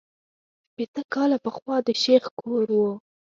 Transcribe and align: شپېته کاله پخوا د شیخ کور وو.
شپېته 0.69 1.01
کاله 1.13 1.37
پخوا 1.45 1.75
د 1.87 1.89
شیخ 2.03 2.23
کور 2.39 2.65
وو. 2.77 2.91